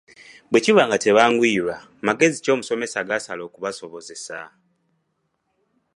[0.49, 4.37] Bwe kiba nga tebanguyirwa magezi ki omusomesa gaasala okubasobozesa?